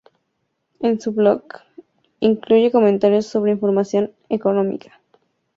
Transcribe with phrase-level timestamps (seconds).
[0.79, 1.85] En su blog, "Beat the Press",
[2.21, 4.99] incluye comentarios sobre información económica.